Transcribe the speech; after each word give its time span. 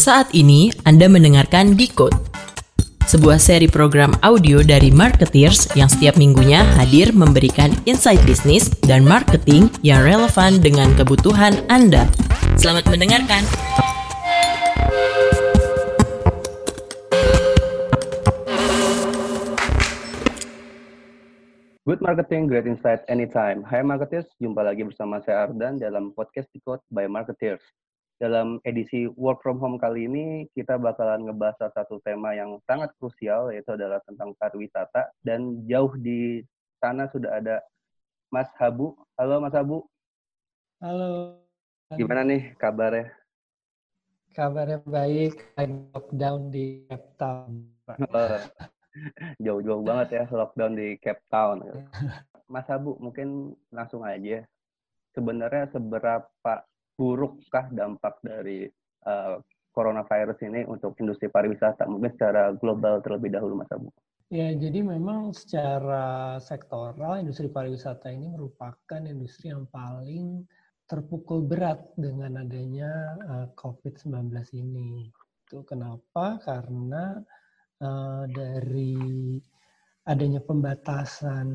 Saat 0.00 0.32
ini 0.32 0.72
Anda 0.88 1.12
mendengarkan 1.12 1.76
Decode, 1.76 2.16
sebuah 3.04 3.36
seri 3.36 3.68
program 3.68 4.16
audio 4.24 4.64
dari 4.64 4.88
marketeers 4.88 5.76
yang 5.76 5.92
setiap 5.92 6.16
minggunya 6.16 6.64
hadir 6.80 7.12
memberikan 7.12 7.68
insight 7.84 8.16
bisnis 8.24 8.72
dan 8.88 9.04
marketing 9.04 9.68
yang 9.84 10.00
relevan 10.00 10.56
dengan 10.64 10.88
kebutuhan 10.96 11.60
Anda. 11.68 12.08
Selamat 12.56 12.88
mendengarkan. 12.88 13.44
Good 21.84 22.00
marketing, 22.00 22.48
great 22.48 22.64
insight 22.64 23.04
anytime. 23.12 23.68
Hai 23.68 23.84
marketers, 23.84 24.32
jumpa 24.40 24.64
lagi 24.64 24.80
bersama 24.80 25.20
saya 25.20 25.44
Ardan 25.44 25.76
dalam 25.76 26.16
podcast 26.16 26.48
Decode 26.56 26.80
by 26.88 27.04
Marketeers. 27.04 27.60
Dalam 28.20 28.60
edisi 28.68 29.08
work 29.16 29.40
from 29.40 29.56
home 29.56 29.80
kali 29.80 30.04
ini, 30.04 30.44
kita 30.52 30.76
bakalan 30.76 31.24
ngebahas 31.24 31.72
satu 31.72 32.04
tema 32.04 32.36
yang 32.36 32.60
sangat 32.68 32.92
krusial, 33.00 33.48
yaitu 33.48 33.72
adalah 33.72 33.96
tentang 34.04 34.36
pariwisata. 34.36 35.08
Dan 35.24 35.64
jauh 35.64 35.96
di 35.96 36.44
sana 36.84 37.08
sudah 37.08 37.40
ada 37.40 37.64
Mas 38.28 38.52
Habu. 38.60 38.92
Halo 39.16 39.40
Mas 39.40 39.56
Habu. 39.56 39.88
Halo. 40.84 41.40
Gimana 41.96 42.20
nih 42.28 42.52
kabarnya? 42.60 43.08
Kabarnya 44.36 44.84
baik, 44.84 45.56
lockdown 45.96 46.52
di 46.52 46.84
Cape 46.92 47.16
Town. 47.16 47.72
Jauh-jauh 49.40 49.80
banget 49.80 50.08
ya 50.20 50.24
lockdown 50.28 50.76
di 50.76 51.00
Cape 51.00 51.24
Town. 51.32 51.64
Mas 52.52 52.68
Habu, 52.68 53.00
mungkin 53.00 53.56
langsung 53.72 54.04
aja. 54.04 54.44
Sebenarnya 55.16 55.72
seberapa 55.72 56.68
burukkah 57.00 57.72
dampak 57.72 58.20
dari 58.20 58.68
uh, 59.08 59.40
coronavirus 59.72 60.44
ini 60.44 60.68
untuk 60.68 60.92
industri 61.00 61.32
pariwisata? 61.32 61.88
Mungkin 61.88 62.12
secara 62.12 62.52
global 62.52 63.00
terlebih 63.00 63.32
dahulu, 63.32 63.64
Mas 63.64 63.72
Abu. 63.72 63.88
Ya, 64.28 64.52
jadi 64.52 64.84
memang 64.84 65.32
secara 65.32 66.36
sektoral 66.38 67.24
industri 67.24 67.48
pariwisata 67.48 68.12
ini 68.12 68.30
merupakan 68.30 69.00
industri 69.02 69.50
yang 69.50 69.64
paling 69.72 70.44
terpukul 70.86 71.42
berat 71.42 71.80
dengan 71.96 72.44
adanya 72.44 73.16
uh, 73.26 73.46
COVID-19 73.56 74.30
ini. 74.54 75.10
Itu 75.48 75.66
kenapa? 75.66 76.38
Karena 76.46 77.18
uh, 77.82 78.24
dari 78.30 79.34
adanya 80.06 80.38
pembatasan 80.46 81.48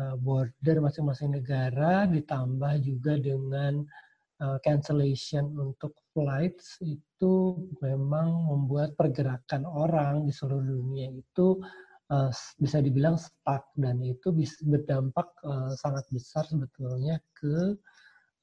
uh, 0.00 0.16
border 0.16 0.80
masing-masing 0.80 1.36
negara 1.36 2.08
ditambah 2.08 2.72
juga 2.80 3.20
dengan 3.20 3.84
uh, 4.42 4.58
cancellation 4.60 5.48
untuk 5.56 5.96
flights 6.12 6.80
itu 6.84 7.56
memang 7.80 8.48
membuat 8.48 8.96
pergerakan 8.96 9.64
orang 9.64 10.24
di 10.28 10.32
seluruh 10.32 10.64
dunia 10.80 11.12
itu 11.12 11.60
uh, 12.12 12.30
bisa 12.60 12.78
dibilang 12.80 13.16
stuck 13.16 13.68
dan 13.76 14.00
itu 14.04 14.32
bisa 14.32 14.60
berdampak 14.64 15.28
uh, 15.44 15.72
sangat 15.76 16.04
besar 16.12 16.44
sebetulnya 16.48 17.20
ke 17.36 17.76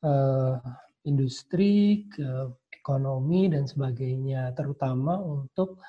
uh, 0.06 0.58
industri, 1.04 2.08
ke 2.10 2.50
ekonomi 2.72 3.52
dan 3.52 3.68
sebagainya, 3.68 4.52
terutama 4.56 5.20
untuk 5.20 5.80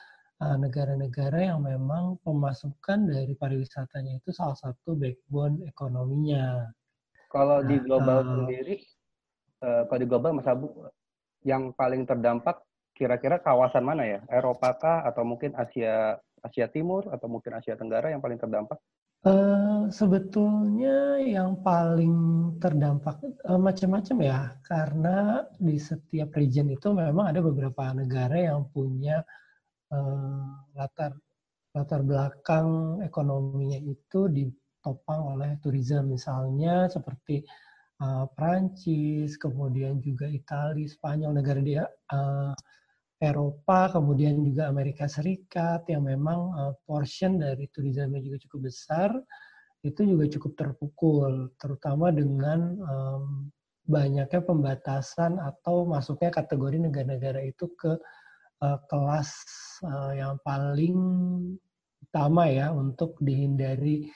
negara-negara 0.44 1.54
yang 1.54 1.64
memang 1.64 2.20
pemasukan 2.20 3.08
dari 3.08 3.32
pariwisatanya 3.32 4.20
itu 4.20 4.34
salah 4.34 4.58
satu 4.58 4.92
backbone 4.92 5.62
ekonominya. 5.64 6.68
Kalau 7.30 7.62
di 7.64 7.80
global 7.80 8.18
uh, 8.20 8.26
sendiri, 8.28 8.82
kalau 9.88 10.00
di 10.00 10.08
global 10.08 10.32
Mas 10.36 10.48
Abu, 10.48 10.68
yang 11.44 11.72
paling 11.76 12.08
terdampak 12.08 12.64
kira-kira 12.94 13.42
kawasan 13.42 13.84
mana 13.84 14.06
ya? 14.06 14.20
Eropa 14.30 14.70
kah 14.78 14.98
atau 15.04 15.26
mungkin 15.26 15.52
Asia 15.58 16.16
Asia 16.40 16.68
Timur 16.70 17.08
atau 17.10 17.26
mungkin 17.26 17.56
Asia 17.56 17.74
Tenggara 17.74 18.12
yang 18.12 18.22
paling 18.22 18.38
terdampak? 18.38 18.78
Uh, 19.24 19.88
sebetulnya 19.88 21.16
yang 21.24 21.56
paling 21.64 22.12
terdampak 22.60 23.24
uh, 23.48 23.56
macam-macam 23.56 24.16
ya, 24.20 24.40
karena 24.68 25.48
di 25.56 25.80
setiap 25.80 26.36
region 26.36 26.68
itu 26.68 26.92
memang 26.92 27.32
ada 27.32 27.40
beberapa 27.40 27.88
negara 27.96 28.36
yang 28.36 28.68
punya 28.68 29.24
uh, 29.88 30.44
latar 30.76 31.16
latar 31.72 32.04
belakang 32.04 33.00
ekonominya 33.00 33.80
itu 33.80 34.28
ditopang 34.28 35.40
oleh 35.40 35.56
turisme 35.64 36.14
misalnya 36.14 36.86
seperti 36.92 37.42
uh, 38.04 38.28
Prancis, 38.36 39.40
kemudian 39.40 40.04
juga 40.04 40.28
Italia, 40.28 40.84
Spanyol, 40.84 41.40
negara 41.40 41.60
dia 41.64 41.88
uh, 42.12 42.52
Eropa, 43.16 43.88
kemudian 43.96 44.44
juga 44.44 44.68
Amerika 44.68 45.08
Serikat 45.08 45.88
yang 45.88 46.04
memang 46.04 46.52
uh, 46.52 46.72
portion 46.84 47.40
dari 47.40 47.64
turisme 47.72 48.20
juga 48.20 48.36
cukup 48.44 48.68
besar, 48.68 49.10
itu 49.80 50.04
juga 50.04 50.28
cukup 50.28 50.52
terpukul, 50.56 51.32
terutama 51.60 52.08
dengan 52.08 52.72
banyaknya 53.84 54.40
pembatasan 54.40 55.36
atau 55.36 55.84
masuknya 55.84 56.32
kategori 56.32 56.88
negara-negara 56.88 57.44
itu 57.44 57.68
ke 57.76 57.92
kelas 58.88 59.28
yang 60.16 60.40
paling 60.40 60.96
utama 62.00 62.48
ya 62.48 62.72
untuk 62.72 63.20
dihindari 63.20 64.08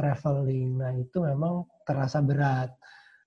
traveling. 0.00 0.80
Nah 0.80 0.96
itu 0.96 1.20
memang 1.20 1.68
terasa 1.84 2.24
berat. 2.24 2.72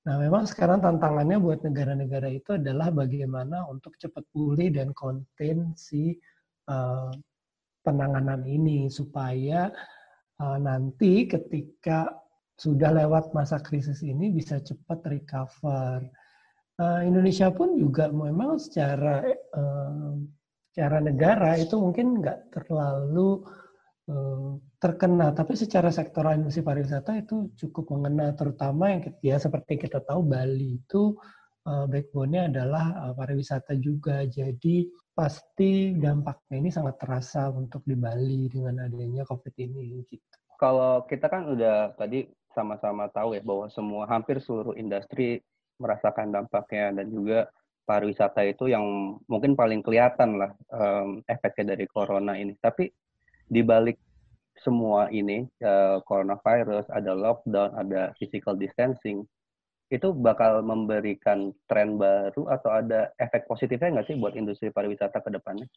Nah, 0.05 0.21
memang 0.21 0.45
sekarang 0.45 0.85
tantangannya 0.85 1.41
buat 1.41 1.65
negara-negara 1.65 2.29
itu 2.29 2.61
adalah 2.61 2.93
bagaimana 2.93 3.65
untuk 3.65 3.97
cepat 3.97 4.21
pulih 4.29 4.69
dan 4.69 4.93
konten 4.93 5.73
si 5.73 6.13
uh, 6.69 7.09
penanganan 7.81 8.45
ini 8.45 8.85
supaya 8.85 9.73
uh, 10.37 10.57
nanti 10.61 11.25
ketika 11.25 12.13
sudah 12.53 12.93
lewat 12.93 13.33
masa 13.33 13.57
krisis 13.57 14.05
ini 14.05 14.29
bisa 14.29 14.61
cepat 14.61 15.01
recover. 15.09 16.05
Uh, 16.77 17.01
Indonesia 17.01 17.49
pun 17.49 17.73
juga 17.73 18.13
memang 18.13 18.61
secara 18.61 19.25
uh, 19.57 20.13
secara 20.69 21.01
negara 21.01 21.57
itu 21.57 21.81
mungkin 21.81 22.21
nggak 22.21 22.53
terlalu 22.53 23.41
terkena, 24.77 25.33
tapi 25.33 25.57
secara 25.57 25.89
sektoral 25.89 26.37
industri 26.37 26.61
pariwisata 26.61 27.17
itu 27.17 27.49
cukup 27.57 27.89
mengena, 27.97 28.37
terutama 28.37 28.93
yang 28.93 29.01
ya 29.25 29.41
seperti 29.41 29.81
kita 29.81 29.97
tahu 30.05 30.21
Bali 30.21 30.77
itu 30.77 31.17
uh, 31.65 31.89
backbone-nya 31.89 32.53
adalah 32.53 33.09
uh, 33.09 33.13
pariwisata 33.17 33.73
juga, 33.81 34.21
jadi 34.29 34.85
pasti 35.15 35.97
dampaknya 35.97 36.55
ini 36.61 36.69
sangat 36.69 37.01
terasa 37.01 37.49
untuk 37.49 37.81
di 37.87 37.97
Bali 37.97 38.45
dengan 38.51 38.85
adanya 38.85 39.25
COVID 39.25 39.55
ini. 39.57 40.05
Gitu. 40.05 40.21
Kalau 40.61 41.07
kita 41.09 41.25
kan 41.25 41.49
udah 41.49 41.97
tadi 41.97 42.29
sama-sama 42.53 43.09
tahu 43.09 43.35
ya 43.35 43.41
bahwa 43.41 43.67
semua 43.73 44.05
hampir 44.05 44.37
seluruh 44.37 44.77
industri 44.77 45.41
merasakan 45.81 46.31
dampaknya 46.31 47.01
dan 47.01 47.07
juga 47.11 47.49
pariwisata 47.89 48.43
itu 48.47 48.71
yang 48.71 49.17
mungkin 49.27 49.57
paling 49.57 49.81
kelihatan 49.83 50.39
lah 50.39 50.51
um, 50.71 51.25
efeknya 51.27 51.75
dari 51.75 51.85
corona 51.87 52.35
ini. 52.35 52.55
Tapi 52.59 52.87
di 53.49 53.61
balik 53.61 53.97
semua 54.61 55.11
ini 55.13 55.45
uh, 55.61 56.01
coronavirus, 56.09 56.89
ada 56.89 57.13
lockdown, 57.13 57.77
ada 57.77 58.15
physical 58.17 58.57
distancing, 58.57 59.21
itu 59.93 60.09
bakal 60.17 60.65
memberikan 60.65 61.53
tren 61.69 62.01
baru 62.01 62.49
atau 62.49 62.73
ada 62.73 63.13
efek 63.21 63.45
positifnya 63.45 64.01
nggak 64.01 64.07
sih 64.09 64.17
buat 64.17 64.33
industri 64.33 64.73
pariwisata 64.73 65.21
ke 65.21 65.29
depannya? 65.29 65.69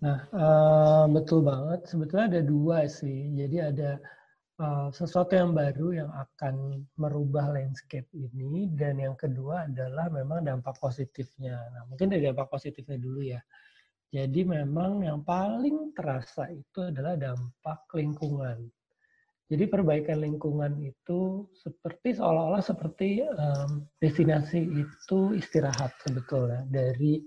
Nah, 0.00 0.18
uh, 0.32 1.04
betul 1.08 1.44
banget. 1.44 1.84
Sebetulnya 1.88 2.26
ada 2.36 2.42
dua 2.44 2.88
sih. 2.88 3.32
Jadi 3.36 3.56
ada 3.60 4.00
uh, 4.60 4.88
sesuatu 4.92 5.36
yang 5.36 5.52
baru 5.56 6.04
yang 6.04 6.10
akan 6.12 6.84
merubah 6.96 7.52
landscape 7.52 8.08
ini, 8.16 8.68
dan 8.72 9.00
yang 9.00 9.16
kedua 9.16 9.68
adalah 9.68 10.08
memang 10.08 10.44
dampak 10.44 10.76
positifnya. 10.80 11.56
Nah, 11.76 11.88
mungkin 11.88 12.12
dari 12.12 12.28
dampak 12.28 12.48
positifnya 12.48 12.96
dulu 12.96 13.20
ya. 13.24 13.40
Jadi 14.16 14.48
memang 14.48 15.04
yang 15.04 15.20
paling 15.20 15.92
terasa 15.92 16.48
itu 16.48 16.88
adalah 16.88 17.20
dampak 17.20 17.84
lingkungan. 17.92 18.64
Jadi 19.52 19.68
perbaikan 19.68 20.24
lingkungan 20.24 20.80
itu 20.80 21.44
seperti 21.52 22.16
seolah-olah 22.16 22.64
seperti 22.64 23.20
um, 23.28 23.84
destinasi 24.00 24.64
itu 24.72 25.36
istirahat 25.36 25.92
sebetulnya 26.00 26.64
dari 26.72 27.20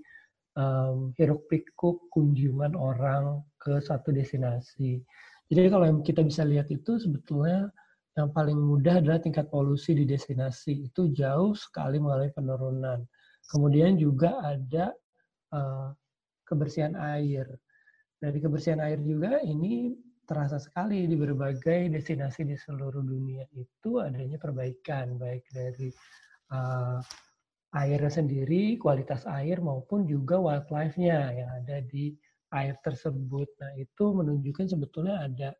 um, 0.58 1.14
hiruk 1.14 1.46
pikuk 1.46 2.10
kunjungan 2.10 2.74
orang 2.74 3.38
ke 3.62 3.78
satu 3.78 4.10
destinasi. 4.10 4.98
Jadi 5.46 5.68
kalau 5.70 5.86
yang 5.86 6.02
kita 6.02 6.26
bisa 6.26 6.42
lihat 6.42 6.66
itu 6.74 6.98
sebetulnya 6.98 7.70
yang 8.18 8.34
paling 8.34 8.58
mudah 8.58 8.98
adalah 8.98 9.22
tingkat 9.22 9.46
polusi 9.46 9.94
di 9.94 10.02
destinasi 10.10 10.90
itu 10.90 11.14
jauh 11.14 11.54
sekali 11.54 12.02
mengalami 12.02 12.34
penurunan. 12.34 12.98
Kemudian 13.46 13.94
juga 13.94 14.42
ada 14.42 14.90
uh, 15.54 15.94
kebersihan 16.50 16.98
air. 16.98 17.46
Dari 18.18 18.38
kebersihan 18.42 18.82
air 18.82 18.98
juga 18.98 19.38
ini 19.46 19.94
terasa 20.26 20.58
sekali 20.58 21.06
di 21.06 21.14
berbagai 21.18 21.90
destinasi 21.90 22.46
di 22.46 22.54
seluruh 22.54 23.02
dunia 23.02 23.46
itu 23.54 24.02
adanya 24.02 24.38
perbaikan 24.38 25.18
baik 25.18 25.46
dari 25.50 25.90
uh, 26.54 26.98
airnya 27.74 28.10
sendiri, 28.10 28.78
kualitas 28.78 29.26
air 29.30 29.62
maupun 29.62 30.06
juga 30.06 30.38
wildlife-nya 30.42 31.18
yang 31.34 31.50
ada 31.62 31.82
di 31.86 32.14
air 32.54 32.74
tersebut. 32.82 33.46
Nah, 33.62 33.72
itu 33.78 34.04
menunjukkan 34.10 34.66
sebetulnya 34.70 35.26
ada 35.26 35.50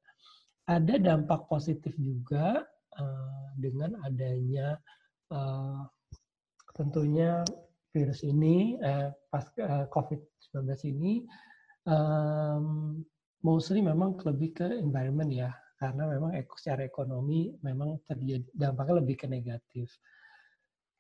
ada 0.70 0.94
dampak 1.02 1.50
positif 1.50 1.94
juga 1.98 2.62
uh, 2.98 3.46
dengan 3.58 3.98
adanya 4.06 4.78
uh, 5.34 5.82
tentunya 6.74 7.42
virus 7.90 8.22
ini 8.22 8.78
uh, 8.80 9.10
pas 9.30 9.44
uh, 9.58 9.86
COVID-19 9.90 10.66
ini 10.94 11.26
um, 11.86 12.98
mostly 13.42 13.82
memang 13.82 14.18
lebih 14.22 14.54
ke 14.54 14.66
environment 14.78 15.30
ya 15.30 15.50
karena 15.80 16.12
memang 16.12 16.36
secara 16.60 16.84
ekonomi 16.84 17.56
memang 17.64 17.96
terjadi 18.04 18.44
dampaknya 18.52 19.00
lebih 19.00 19.16
ke 19.16 19.26
negatif. 19.26 19.88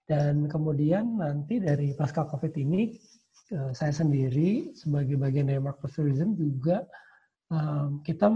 Dan 0.08 0.48
kemudian 0.48 1.20
nanti 1.20 1.60
dari 1.60 1.92
pasca 1.92 2.24
COVID 2.24 2.56
ini 2.56 2.96
eh, 3.52 3.70
saya 3.76 3.92
sendiri 3.92 4.72
sebagai 4.72 5.20
bagian 5.20 5.52
dari 5.52 5.60
market 5.60 5.92
tourism 5.92 6.32
juga 6.32 6.82
kita 8.06 8.30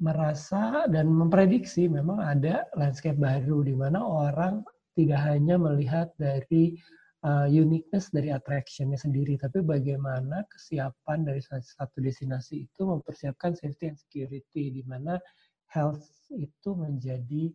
merasa 0.00 0.84
dan 0.92 1.08
memprediksi 1.08 1.88
memang 1.88 2.20
ada 2.20 2.64
landscape 2.76 3.16
baru 3.16 3.64
di 3.64 3.72
mana 3.72 4.00
orang 4.00 4.64
tidak 4.96 5.20
hanya 5.28 5.60
melihat 5.60 6.08
dari 6.16 6.76
uh, 7.24 7.48
uniqueness 7.48 8.12
dari 8.12 8.28
attractionnya 8.34 8.98
sendiri, 9.00 9.40
tapi 9.40 9.64
bagaimana 9.64 10.44
kesiapan 10.52 11.24
dari 11.24 11.40
satu 11.40 11.96
destinasi 12.02 12.68
itu 12.68 12.82
mempersiapkan 12.84 13.56
safety 13.56 13.88
and 13.88 13.98
security, 14.00 14.64
di 14.74 14.82
mana 14.84 15.16
health 15.72 16.04
itu 16.34 16.76
menjadi 16.76 17.54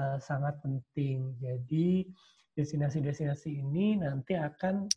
uh, 0.00 0.16
sangat 0.22 0.56
penting. 0.64 1.36
Jadi 1.42 2.08
destinasi-destinasi 2.56 3.60
ini 3.60 4.00
nanti 4.00 4.36
akan 4.36 4.88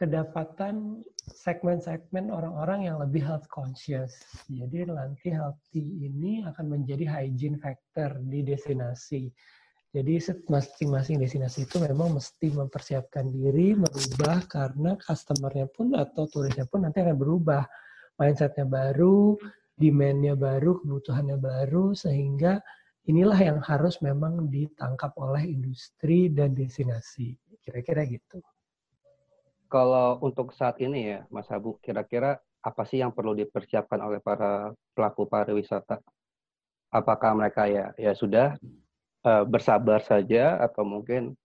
kedapatan 0.00 1.04
segmen-segmen 1.28 2.32
orang-orang 2.32 2.88
yang 2.88 2.96
lebih 2.96 3.20
health 3.20 3.44
conscious. 3.52 4.16
Jadi 4.48 4.88
nanti 4.88 5.28
healthy 5.28 6.08
ini 6.08 6.40
akan 6.48 6.72
menjadi 6.72 7.04
hygiene 7.04 7.60
factor 7.60 8.16
di 8.24 8.40
destinasi. 8.40 9.28
Jadi 9.90 10.22
masing-masing 10.46 11.18
destinasi 11.18 11.66
itu 11.66 11.82
memang 11.82 12.14
mesti 12.14 12.54
mempersiapkan 12.54 13.26
diri, 13.26 13.74
merubah 13.74 14.38
karena 14.46 14.94
customer-nya 14.94 15.66
pun 15.66 15.98
atau 15.98 16.30
turisnya 16.30 16.62
pun 16.70 16.86
nanti 16.86 17.02
akan 17.02 17.18
berubah. 17.18 17.66
Mindset-nya 18.14 18.70
baru, 18.70 19.34
demand-nya 19.74 20.38
baru, 20.38 20.78
kebutuhannya 20.78 21.42
baru, 21.42 21.90
sehingga 21.98 22.62
inilah 23.10 23.34
yang 23.42 23.58
harus 23.58 23.98
memang 23.98 24.46
ditangkap 24.46 25.10
oleh 25.18 25.42
industri 25.42 26.30
dan 26.30 26.54
destinasi. 26.54 27.34
Kira-kira 27.58 28.06
gitu. 28.06 28.38
Kalau 29.66 30.22
untuk 30.22 30.54
saat 30.54 30.78
ini 30.78 31.18
ya, 31.18 31.26
Mas 31.34 31.50
Abu, 31.50 31.82
kira-kira 31.82 32.38
apa 32.62 32.82
sih 32.86 33.02
yang 33.02 33.10
perlu 33.10 33.34
dipersiapkan 33.34 33.98
oleh 33.98 34.22
para 34.22 34.70
pelaku 34.94 35.26
pariwisata? 35.26 35.98
Apakah 36.94 37.34
mereka 37.34 37.66
ya 37.66 37.90
ya 37.98 38.14
sudah 38.14 38.54
uh, 39.24 39.44
bersabar 39.44 40.00
saja 40.04 40.60
atau 40.60 40.84
mungkin 40.84 41.36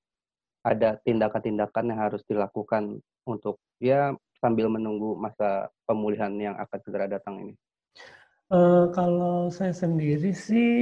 ada 0.66 0.98
tindakan-tindakan 1.06 1.94
yang 1.94 2.00
harus 2.10 2.22
dilakukan 2.26 2.98
untuk 3.30 3.62
ya 3.78 4.18
sambil 4.42 4.70
menunggu 4.70 5.18
masa 5.18 5.70
pemulihan 5.86 6.34
yang 6.38 6.56
akan 6.58 6.80
segera 6.82 7.06
datang 7.06 7.36
ini? 7.42 7.54
Uh, 8.54 8.94
kalau 8.94 9.50
saya 9.50 9.74
sendiri 9.74 10.30
sih, 10.30 10.74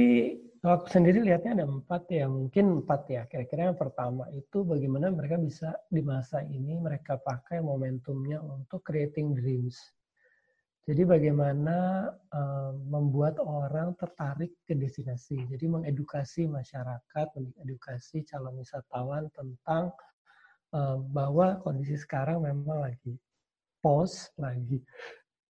kalau 0.60 0.84
aku 0.84 0.88
sendiri 0.92 1.24
lihatnya 1.24 1.60
ada 1.60 1.66
empat 1.68 2.08
ya, 2.12 2.28
mungkin 2.28 2.84
empat 2.84 3.08
ya. 3.08 3.22
Kira-kira 3.24 3.72
yang 3.72 3.80
pertama 3.80 4.28
itu 4.36 4.64
bagaimana 4.64 5.08
mereka 5.08 5.40
bisa 5.40 5.72
di 5.88 6.04
masa 6.04 6.44
ini 6.44 6.76
mereka 6.76 7.16
pakai 7.16 7.64
momentumnya 7.64 8.40
untuk 8.44 8.84
creating 8.84 9.32
dreams. 9.32 9.80
Jadi 10.84 11.02
bagaimana 11.08 12.08
uh, 12.12 12.76
membuat 12.76 13.40
orang 13.40 13.96
tertarik 13.96 14.52
ke 14.68 14.76
destinasi. 14.76 15.40
Jadi 15.48 15.64
mengedukasi 15.64 16.44
masyarakat, 16.44 17.26
mengedukasi 17.32 18.20
calon 18.28 18.60
wisatawan 18.60 19.32
tentang 19.32 19.88
uh, 20.76 21.00
bahwa 21.00 21.56
kondisi 21.64 21.96
sekarang 21.96 22.44
memang 22.44 22.84
lagi 22.84 23.16
pause, 23.80 24.28
lagi 24.36 24.84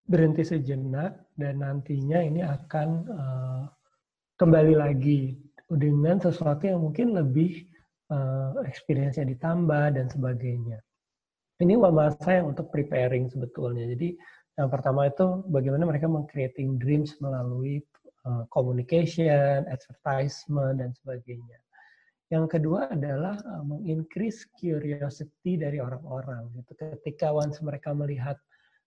berhenti 0.06 0.46
sejenak 0.46 1.18
dan 1.34 1.66
nantinya 1.66 2.22
ini 2.22 2.46
akan 2.46 2.88
uh, 3.10 3.64
kembali 4.38 4.78
lagi 4.78 5.34
dengan 5.66 6.22
sesuatu 6.22 6.70
yang 6.70 6.78
mungkin 6.78 7.10
lebih 7.10 7.66
uh, 8.14 8.62
experience-nya 8.70 9.26
ditambah 9.34 9.98
dan 9.98 10.06
sebagainya. 10.06 10.78
Ini 11.58 11.74
masa 11.78 12.42
yang 12.42 12.54
untuk 12.54 12.70
preparing 12.70 13.30
sebetulnya. 13.30 13.86
Jadi 13.94 14.18
yang 14.54 14.70
pertama 14.70 15.10
itu 15.10 15.42
bagaimana 15.50 15.82
mereka 15.82 16.06
meng-creating 16.06 16.78
dreams 16.78 17.18
melalui 17.18 17.82
uh, 18.22 18.46
communication, 18.54 19.66
advertisement, 19.66 20.78
dan 20.78 20.94
sebagainya. 20.94 21.58
Yang 22.30 22.58
kedua 22.58 22.88
adalah 22.90 23.34
uh, 23.42 23.62
meng-increase 23.66 24.46
curiosity 24.54 25.58
dari 25.58 25.82
orang-orang. 25.82 26.54
Gitu. 26.54 26.70
Ketika 26.78 27.34
once 27.34 27.58
mereka 27.66 27.90
melihat 27.92 28.38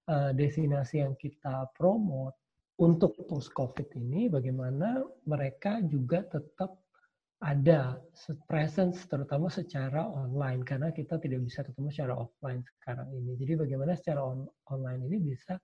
uh, 0.07 0.31
destinasi 0.31 1.03
yang 1.03 1.19
kita 1.19 1.67
promote 1.75 2.35
untuk 2.79 3.19
post-COVID 3.27 3.91
ini, 3.99 4.31
bagaimana 4.31 5.03
mereka 5.27 5.83
juga 5.83 6.23
tetap 6.31 6.79
ada 7.37 8.01
presence 8.49 9.05
terutama 9.05 9.45
secara 9.45 10.01
online 10.01 10.65
karena 10.65 10.89
kita 10.89 11.21
tidak 11.21 11.45
bisa 11.45 11.61
ketemu 11.61 11.89
secara 11.93 12.13
offline 12.17 12.65
sekarang 12.81 13.07
ini. 13.13 13.37
Jadi 13.37 13.53
bagaimana 13.61 13.93
secara 13.93 14.25
on, 14.25 14.49
online 14.73 15.05
ini 15.05 15.17
bisa 15.21 15.61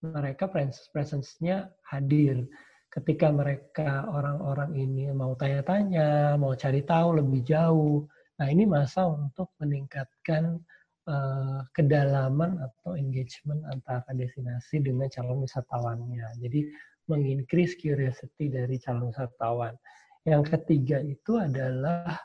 mereka 0.00 0.48
presence-nya 0.48 1.68
hadir 1.92 2.48
ketika 2.90 3.30
mereka 3.30 4.08
orang-orang 4.10 4.74
ini 4.74 5.12
mau 5.14 5.36
tanya-tanya, 5.36 6.34
mau 6.40 6.56
cari 6.56 6.82
tahu 6.82 7.22
lebih 7.22 7.40
jauh. 7.46 8.08
Nah, 8.40 8.48
ini 8.48 8.64
masa 8.64 9.04
untuk 9.06 9.52
meningkatkan 9.60 10.58
uh, 11.06 11.60
kedalaman 11.76 12.58
atau 12.58 12.98
engagement 12.98 13.62
antara 13.70 14.08
destinasi 14.16 14.82
dengan 14.82 15.06
calon 15.12 15.44
wisatawannya. 15.44 16.26
Jadi 16.42 16.66
mengincrease 17.06 17.78
curiosity 17.78 18.50
dari 18.50 18.80
calon 18.82 19.14
wisatawan. 19.14 19.76
Yang 20.24 20.44
ketiga 20.56 21.00
itu 21.00 21.40
adalah 21.40 22.18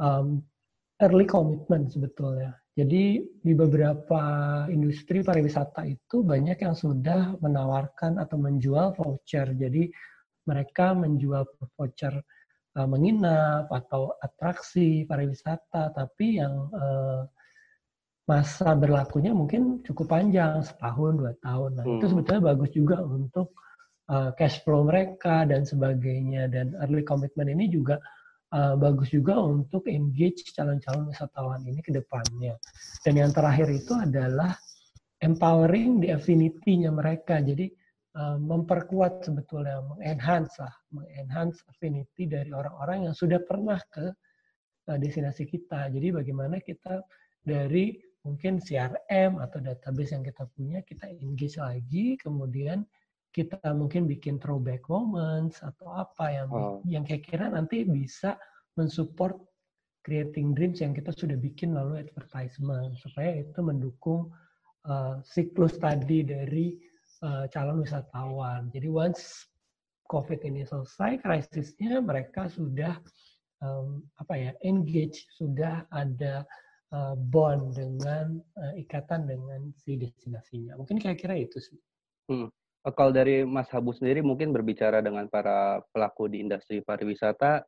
um, 0.00 0.40
early 1.00 1.26
commitment 1.28 1.92
sebetulnya. 1.92 2.56
Jadi 2.74 3.22
di 3.22 3.52
beberapa 3.54 4.22
industri 4.66 5.22
pariwisata 5.22 5.86
itu 5.86 6.26
banyak 6.26 6.58
yang 6.58 6.74
sudah 6.74 7.38
menawarkan 7.38 8.18
atau 8.18 8.34
menjual 8.34 8.98
voucher. 8.98 9.54
Jadi 9.54 9.86
mereka 10.44 10.90
menjual 10.90 11.46
voucher 11.78 12.18
uh, 12.74 12.88
menginap 12.90 13.70
atau 13.70 14.18
atraksi 14.18 15.06
pariwisata, 15.06 15.94
tapi 15.94 16.42
yang 16.42 16.66
uh, 16.74 17.22
masa 18.24 18.72
berlakunya 18.74 19.30
mungkin 19.36 19.84
cukup 19.84 20.16
panjang, 20.16 20.64
setahun, 20.64 21.12
dua 21.14 21.32
tahun. 21.44 21.70
Nah, 21.78 21.84
hmm. 21.84 21.96
itu 22.00 22.04
sebetulnya 22.10 22.42
bagus 22.42 22.70
juga 22.72 22.96
untuk 23.04 23.54
uh, 24.10 24.30
cash 24.36 24.60
flow 24.64 24.84
mereka 24.84 25.48
dan 25.48 25.64
sebagainya 25.64 26.50
dan 26.50 26.76
early 26.84 27.04
commitment 27.04 27.48
ini 27.48 27.70
juga 27.70 28.00
uh, 28.52 28.74
bagus 28.76 29.12
juga 29.12 29.38
untuk 29.40 29.88
engage 29.88 30.44
calon-calon 30.52 31.08
wisatawan 31.08 31.62
ini 31.64 31.80
ke 31.80 31.94
depannya. 31.94 32.56
Dan 33.04 33.20
yang 33.20 33.30
terakhir 33.32 33.68
itu 33.72 33.96
adalah 33.96 34.56
empowering 35.24 36.04
the 36.04 36.12
affinity-nya 36.12 36.92
mereka. 36.92 37.40
Jadi 37.40 37.72
uh, 38.18 38.36
memperkuat 38.36 39.24
sebetulnya, 39.24 39.80
mengenhance 39.84 40.60
lah, 40.60 40.74
mengenhance 40.92 41.64
affinity 41.70 42.28
dari 42.28 42.52
orang-orang 42.52 43.08
yang 43.10 43.14
sudah 43.16 43.40
pernah 43.40 43.80
ke 43.88 44.12
destinasi 44.84 45.48
kita. 45.48 45.88
Jadi 45.88 46.12
bagaimana 46.12 46.60
kita 46.60 47.00
dari 47.40 47.96
mungkin 48.24 48.60
CRM 48.60 49.40
atau 49.40 49.60
database 49.60 50.16
yang 50.16 50.24
kita 50.24 50.44
punya 50.52 50.84
kita 50.84 51.08
engage 51.08 51.56
lagi, 51.56 52.20
kemudian 52.20 52.84
kita 53.34 53.58
mungkin 53.74 54.06
bikin 54.06 54.38
throwback 54.38 54.86
moments 54.86 55.58
atau 55.58 55.90
apa 55.90 56.30
yang 56.30 56.48
oh. 56.54 56.78
yang 56.86 57.02
kira-kira 57.02 57.50
nanti 57.50 57.82
bisa 57.82 58.38
mensupport 58.78 59.34
creating 60.06 60.54
dreams 60.54 60.78
yang 60.78 60.94
kita 60.94 61.10
sudah 61.10 61.34
bikin 61.34 61.74
lalu 61.74 61.98
advertisement 62.06 62.94
supaya 63.02 63.42
itu 63.42 63.58
mendukung 63.58 64.30
uh, 64.86 65.18
siklus 65.26 65.74
tadi 65.82 66.22
dari 66.22 66.78
uh, 67.26 67.50
calon 67.50 67.82
wisatawan. 67.82 68.70
Jadi 68.70 68.86
once 68.86 69.50
COVID 70.06 70.44
ini 70.44 70.62
selesai, 70.68 71.24
krisisnya 71.24 71.98
mereka 72.04 72.46
sudah 72.52 73.00
um, 73.64 74.04
apa 74.20 74.36
ya 74.36 74.52
engage, 74.60 75.24
sudah 75.32 75.88
ada 75.88 76.44
uh, 76.92 77.16
bond 77.16 77.72
dengan 77.72 78.38
uh, 78.60 78.72
ikatan 78.76 79.24
dengan 79.24 79.72
si 79.80 79.96
destinasinya. 79.96 80.76
Mungkin 80.76 81.00
kira-kira 81.00 81.34
itu 81.40 81.58
sih. 81.58 81.80
Hmm. 82.28 82.52
Eh, 82.84 82.92
kalau 82.92 83.12
dari 83.16 83.48
Mas 83.48 83.72
Habu 83.72 83.96
sendiri 83.96 84.20
mungkin 84.20 84.52
berbicara 84.52 85.00
dengan 85.00 85.24
para 85.32 85.80
pelaku 85.88 86.28
di 86.28 86.44
industri 86.44 86.84
pariwisata, 86.84 87.64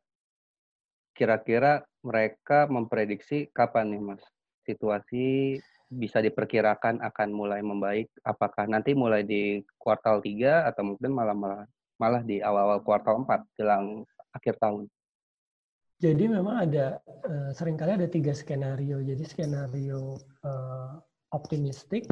kira-kira 1.16 1.80
mereka 2.04 2.68
memprediksi 2.68 3.48
kapan 3.56 3.96
nih 3.96 4.02
Mas 4.04 4.22
situasi 4.68 5.56
bisa 5.88 6.20
diperkirakan 6.20 7.00
akan 7.00 7.28
mulai 7.32 7.64
membaik? 7.64 8.12
Apakah 8.20 8.68
nanti 8.68 8.92
mulai 8.92 9.24
di 9.24 9.64
kuartal 9.80 10.20
3 10.20 10.68
atau 10.68 10.82
mungkin 10.92 11.16
malah 11.16 11.32
malah 11.32 11.64
malah 11.96 12.20
di 12.20 12.44
awal-awal 12.44 12.84
kuartal 12.84 13.24
4 13.24 13.56
jelang 13.56 14.04
akhir 14.36 14.60
tahun? 14.60 14.84
Jadi 15.96 16.28
memang 16.28 16.68
ada 16.68 17.00
uh, 17.24 17.48
sering 17.56 17.80
kali 17.80 17.96
ada 17.96 18.04
tiga 18.04 18.36
skenario. 18.36 19.00
Jadi 19.00 19.24
skenario 19.24 20.20
uh, 20.44 21.00
optimistik, 21.32 22.04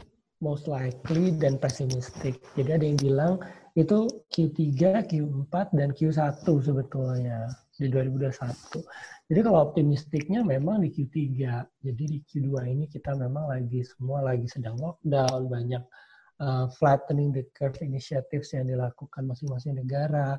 most 0.43 0.67
likely, 0.67 1.35
dan 1.35 1.61
pesimistik. 1.61 2.41
Jadi 2.59 2.71
ada 2.75 2.85
yang 2.85 2.99
bilang 2.99 3.35
itu 3.75 4.07
Q3, 4.31 5.03
Q4, 5.11 5.55
dan 5.75 5.91
Q1 5.95 6.47
sebetulnya 6.47 7.51
di 7.75 7.91
2021. 7.91 8.87
Jadi 9.31 9.41
kalau 9.41 9.59
optimistiknya 9.67 10.47
memang 10.47 10.85
di 10.85 10.95
Q3. 10.95 11.19
Jadi 11.83 12.05
di 12.07 12.19
Q2 12.23 12.71
ini 12.71 12.87
kita 12.87 13.19
memang 13.19 13.51
lagi 13.51 13.83
semua 13.83 14.23
lagi 14.23 14.47
sedang 14.47 14.79
lockdown, 14.79 15.51
banyak 15.51 15.83
uh, 16.39 16.71
flattening 16.77 17.35
the 17.35 17.43
curve 17.57 17.79
initiatives 17.83 18.55
yang 18.55 18.71
dilakukan 18.71 19.27
masing-masing 19.27 19.75
negara. 19.75 20.39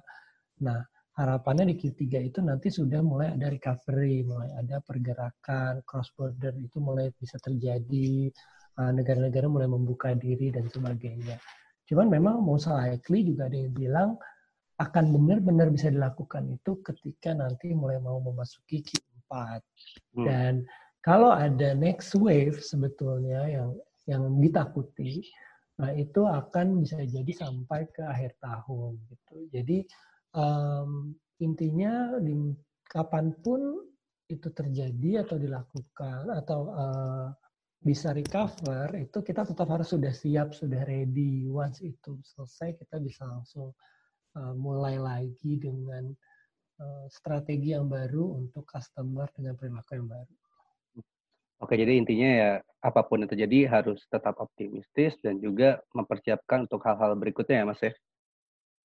Nah, 0.64 0.80
harapannya 1.16 1.72
di 1.72 1.76
Q3 1.80 2.28
itu 2.28 2.40
nanti 2.44 2.68
sudah 2.68 3.00
mulai 3.00 3.32
ada 3.32 3.48
recovery, 3.48 4.28
mulai 4.28 4.52
ada 4.60 4.84
pergerakan 4.84 5.80
cross 5.88 6.12
border 6.12 6.52
itu 6.60 6.84
mulai 6.84 7.08
bisa 7.16 7.40
terjadi, 7.40 8.28
uh, 8.80 8.92
negara-negara 8.92 9.48
mulai 9.48 9.72
membuka 9.72 10.12
diri 10.12 10.52
dan 10.52 10.68
sebagainya. 10.68 11.40
Cuman 11.88 12.12
memang 12.12 12.44
most 12.44 12.68
likely 12.68 13.24
juga 13.24 13.48
ada 13.48 13.56
yang 13.56 13.72
bilang 13.72 14.10
akan 14.76 15.16
benar-benar 15.16 15.72
bisa 15.72 15.88
dilakukan 15.88 16.52
itu 16.52 16.84
ketika 16.84 17.32
nanti 17.32 17.72
mulai 17.72 17.96
mau 18.04 18.20
memasuki 18.20 18.84
Q4. 18.84 19.32
Hmm. 20.20 20.26
Dan 20.28 20.54
kalau 21.00 21.32
ada 21.32 21.72
next 21.72 22.12
wave 22.20 22.60
sebetulnya 22.60 23.48
yang 23.48 23.72
yang 24.04 24.24
ditakuti, 24.44 25.24
nah 25.80 25.96
itu 25.96 26.28
akan 26.28 26.84
bisa 26.84 27.00
jadi 27.08 27.32
sampai 27.32 27.88
ke 27.88 28.04
akhir 28.04 28.36
tahun 28.44 29.00
gitu. 29.08 29.38
Jadi 29.56 29.78
um, 30.36 31.16
intinya 31.40 32.20
di 32.20 32.54
kapan 32.86 33.34
pun 33.42 33.82
itu 34.26 34.50
terjadi 34.52 35.26
atau 35.26 35.38
dilakukan 35.38 36.30
atau 36.34 36.60
uh, 36.74 37.28
bisa 37.86 38.10
recover 38.18 38.90
itu 38.98 39.22
kita 39.22 39.46
tetap 39.46 39.70
harus 39.70 39.94
sudah 39.94 40.10
siap 40.10 40.58
sudah 40.58 40.82
ready 40.90 41.46
once 41.46 41.86
itu 41.86 42.18
selesai 42.26 42.82
kita 42.82 42.98
bisa 42.98 43.30
langsung 43.30 43.70
uh, 44.34 44.54
mulai 44.58 44.98
lagi 44.98 45.62
dengan 45.62 46.10
uh, 46.82 47.06
strategi 47.14 47.78
yang 47.78 47.86
baru 47.86 48.42
untuk 48.42 48.66
customer 48.66 49.30
dengan 49.38 49.54
perilaku 49.54 49.92
yang 49.94 50.10
baru. 50.10 50.36
Oke, 51.64 51.80
jadi 51.80 51.96
intinya 51.96 52.30
ya 52.36 52.52
apa 52.84 53.08
pun 53.08 53.24
yang 53.24 53.32
terjadi 53.32 53.72
harus 53.72 54.04
tetap 54.12 54.36
optimistis 54.44 55.16
dan 55.24 55.40
juga 55.40 55.80
mempersiapkan 55.96 56.68
untuk 56.68 56.84
hal-hal 56.84 57.16
berikutnya 57.16 57.64
ya 57.64 57.66
Mas 57.66 57.80
ya. 57.80 57.94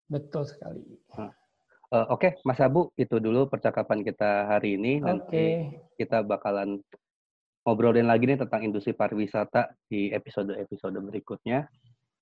Betul 0.07 0.47
sekali. 0.47 0.87
Nah. 1.19 1.40
Uh, 1.91 2.07
Oke, 2.15 2.31
okay, 2.31 2.33
Mas 2.47 2.63
Abu, 2.63 2.95
itu 2.95 3.19
dulu 3.19 3.51
percakapan 3.51 4.07
kita 4.07 4.47
hari 4.47 4.79
ini. 4.79 5.03
Okay. 5.03 5.75
kita 5.99 6.23
bakalan 6.23 6.79
ngobrolin 7.67 8.07
lagi 8.07 8.31
nih 8.31 8.39
tentang 8.39 8.63
industri 8.63 8.95
pariwisata 8.95 9.75
di 9.91 10.15
episode-episode 10.15 10.97
berikutnya. 11.03 11.67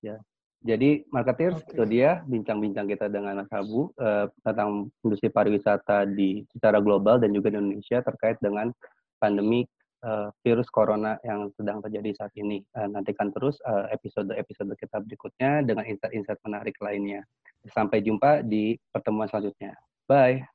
Ya. 0.01 0.17
Jadi 0.59 1.07
marketeers 1.13 1.61
okay. 1.63 1.71
itu 1.71 1.83
dia 1.85 2.19
bincang-bincang 2.27 2.89
kita 2.89 3.07
dengan 3.07 3.45
Mas 3.45 3.51
Abu 3.53 3.93
uh, 3.95 4.27
tentang 4.43 4.91
industri 5.05 5.31
pariwisata 5.31 6.03
di 6.09 6.43
secara 6.51 6.83
global 6.83 7.21
dan 7.21 7.31
juga 7.31 7.53
di 7.53 7.61
Indonesia 7.61 8.03
terkait 8.03 8.41
dengan 8.43 8.73
pandemi 9.21 9.63
uh, 10.03 10.29
virus 10.43 10.67
corona 10.71 11.19
yang 11.23 11.51
sedang 11.55 11.83
terjadi 11.83 12.15
saat 12.15 12.33
ini. 12.39 12.63
Uh, 12.75 12.87
nantikan 12.91 13.31
terus 13.33 13.59
episode-episode 13.91 14.71
kita 14.79 14.97
berikutnya 15.03 15.63
dengan 15.63 15.85
insight-insight 15.87 16.39
menarik 16.45 16.75
lainnya. 16.79 17.23
Sampai 17.71 17.99
jumpa 18.03 18.43
di 18.43 18.79
pertemuan 18.91 19.27
selanjutnya. 19.27 19.75
Bye. 20.07 20.47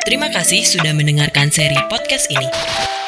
Terima 0.00 0.32
kasih 0.32 0.64
sudah 0.64 0.96
mendengarkan 0.96 1.52
seri 1.52 1.76
podcast 1.86 2.26
ini. 2.32 2.48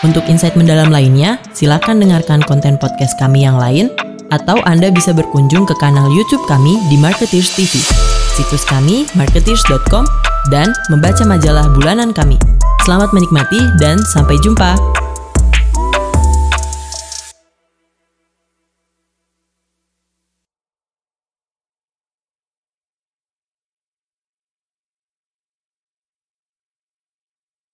Untuk 0.07 0.27
insight 0.29 0.55
mendalam 0.59 0.91
lainnya, 0.91 1.41
silakan 1.55 2.03
dengarkan 2.03 2.43
konten 2.45 2.77
podcast 2.77 3.17
kami 3.19 3.47
yang 3.47 3.57
lain, 3.57 3.89
atau 4.29 4.61
Anda 4.62 4.93
bisa 4.93 5.11
berkunjung 5.17 5.67
ke 5.67 5.75
kanal 5.83 6.11
YouTube 6.12 6.45
kami 6.45 6.79
di 6.91 6.97
Marketeers 7.01 7.55
TV, 7.55 7.81
situs 8.37 8.65
kami 8.69 9.09
marketeers.com, 9.15 10.05
dan 10.50 10.72
membaca 10.90 11.22
majalah 11.28 11.68
bulanan 11.70 12.11
kami. 12.11 12.40
Selamat 12.82 13.14
menikmati 13.14 13.61
dan 13.78 14.00
sampai 14.02 14.34
jumpa. 14.42 15.01